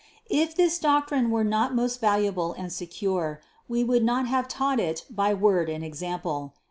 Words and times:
If 0.31 0.55
this 0.55 0.79
doctrine 0.79 1.29
were 1.29 1.43
not 1.43 1.75
most 1.75 2.01
valuable 2.01 2.53
and 2.53 2.73
secure, 2.73 3.39
We 3.67 3.83
would 3.83 4.03
not 4.03 4.25
have 4.25 4.47
taught 4.47 4.79
it 4.79 5.05
by 5.11 5.35
word 5.35 5.69
and 5.69 5.85
example. 5.85 6.55